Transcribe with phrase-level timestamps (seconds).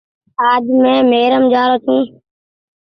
[0.49, 1.97] آج مين ميڙيم جآ رو ڇو۔